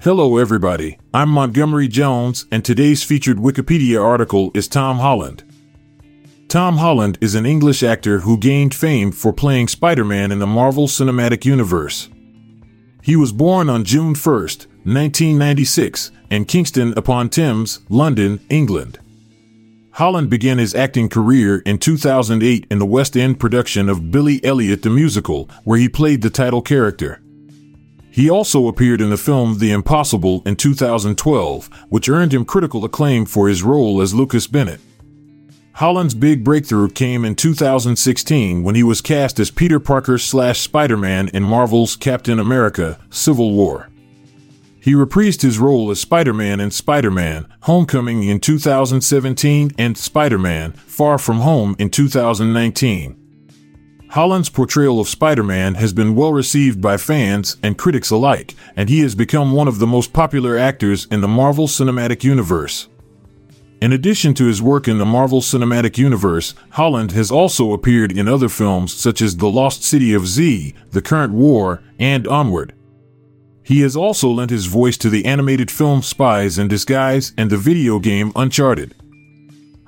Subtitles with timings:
[0.00, 0.96] Hello, everybody.
[1.12, 5.42] I'm Montgomery Jones, and today's featured Wikipedia article is Tom Holland.
[6.46, 10.46] Tom Holland is an English actor who gained fame for playing Spider Man in the
[10.46, 12.08] Marvel Cinematic Universe.
[13.02, 19.00] He was born on June 1, 1996, in Kingston upon Thames, London, England.
[19.98, 24.82] Holland began his acting career in 2008 in the West End production of Billy Elliot
[24.82, 27.20] the Musical, where he played the title character.
[28.08, 33.26] He also appeared in the film The Impossible in 2012, which earned him critical acclaim
[33.26, 34.78] for his role as Lucas Bennett.
[35.72, 41.26] Holland's big breakthrough came in 2016 when he was cast as Peter Parker slash Spider-Man
[41.30, 43.88] in Marvel's Captain America Civil War.
[44.80, 51.40] He reprised his role as Spider-Man in Spider-Man Homecoming in 2017 and Spider-Man Far From
[51.40, 53.18] Home in 2019.
[54.10, 58.88] Holland's portrayal of Spider Man has been well received by fans and critics alike, and
[58.88, 62.88] he has become one of the most popular actors in the Marvel Cinematic Universe.
[63.82, 68.26] In addition to his work in the Marvel Cinematic Universe, Holland has also appeared in
[68.26, 72.72] other films such as The Lost City of Z, The Current War, and Onward.
[73.68, 77.58] He has also lent his voice to the animated film Spies in Disguise and the
[77.58, 78.94] video game Uncharted.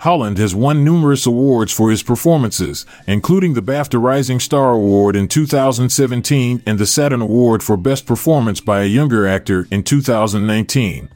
[0.01, 5.29] Holland has won numerous awards for his performances, including the BAFTA Rising Star Award in
[5.29, 11.09] 2017 and the Saturn Award for Best Performance by a Younger Actor in 2019.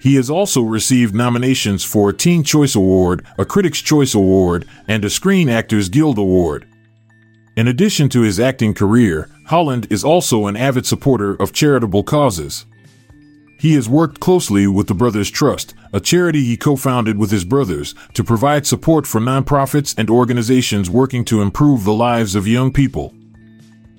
[0.00, 5.04] He has also received nominations for a Teen Choice Award, a Critics' Choice Award, and
[5.04, 6.66] a Screen Actors Guild Award.
[7.56, 12.66] In addition to his acting career, Holland is also an avid supporter of charitable causes.
[13.58, 17.46] He has worked closely with the Brothers Trust, a charity he co founded with his
[17.46, 22.70] brothers, to provide support for nonprofits and organizations working to improve the lives of young
[22.70, 23.14] people.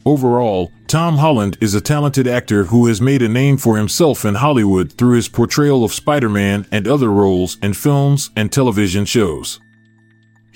[0.06, 4.36] Overall, Tom Holland is a talented actor who has made a name for himself in
[4.36, 9.60] Hollywood through his portrayal of Spider Man and other roles in films and television shows.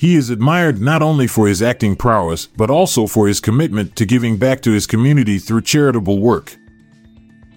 [0.04, 4.06] He is admired not only for his acting prowess, but also for his commitment to
[4.06, 6.58] giving back to his community through charitable work.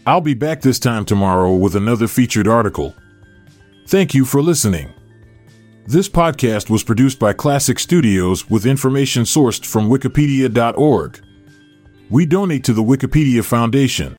[0.07, 2.95] I'll be back this time tomorrow with another featured article.
[3.89, 4.95] Thank you for listening.
[5.89, 11.21] This podcast was produced by Klassic Studios with information sourced from Wikipedia.org.
[12.11, 14.15] We donate to the Wikipedia Foundation,